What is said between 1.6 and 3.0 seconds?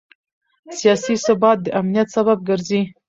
د امنیت سبب ګرځي